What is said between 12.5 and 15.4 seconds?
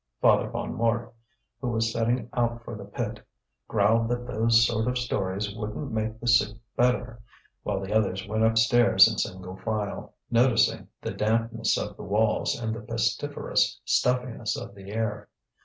and the pestiferous stuffiness of the air.